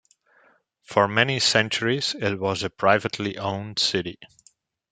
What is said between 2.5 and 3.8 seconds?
a privately owned